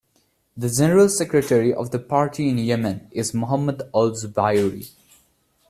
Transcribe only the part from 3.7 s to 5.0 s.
Al-Zubairy.